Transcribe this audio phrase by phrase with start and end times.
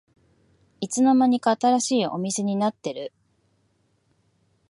[0.79, 3.13] いつの間にか新しいお店になってる